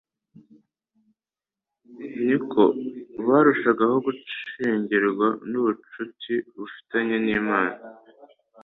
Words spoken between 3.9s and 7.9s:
gucengerwa n'ubucuti bafitanye n'Imana,